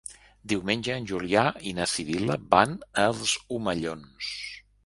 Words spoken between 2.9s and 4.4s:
als Omellons.